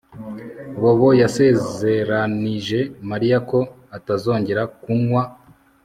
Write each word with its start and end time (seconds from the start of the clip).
Bobo 0.81 1.09
yasezeranyije 1.21 2.79
Mariya 3.09 3.37
ko 3.49 3.59
atazongera 3.97 4.61
kunywa 4.81 5.23